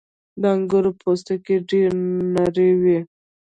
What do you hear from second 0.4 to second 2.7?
•د انګورو پوستکی ډېر نری